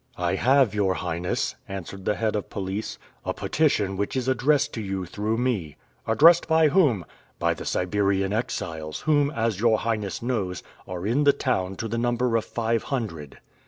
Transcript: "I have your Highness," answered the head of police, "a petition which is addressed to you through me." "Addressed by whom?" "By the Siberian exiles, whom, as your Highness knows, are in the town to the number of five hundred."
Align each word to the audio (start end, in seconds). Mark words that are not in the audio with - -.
"I 0.17 0.33
have 0.33 0.73
your 0.73 0.95
Highness," 0.95 1.53
answered 1.69 2.05
the 2.05 2.15
head 2.15 2.35
of 2.35 2.49
police, 2.49 2.97
"a 3.23 3.35
petition 3.35 3.97
which 3.97 4.15
is 4.15 4.27
addressed 4.27 4.73
to 4.73 4.81
you 4.81 5.05
through 5.05 5.37
me." 5.37 5.77
"Addressed 6.07 6.47
by 6.47 6.69
whom?" 6.69 7.05
"By 7.37 7.53
the 7.53 7.65
Siberian 7.65 8.33
exiles, 8.33 9.01
whom, 9.01 9.29
as 9.29 9.59
your 9.59 9.77
Highness 9.77 10.23
knows, 10.23 10.63
are 10.87 11.05
in 11.05 11.23
the 11.23 11.33
town 11.33 11.75
to 11.75 11.87
the 11.87 11.99
number 11.99 12.35
of 12.35 12.45
five 12.45 12.81
hundred." 12.85 13.37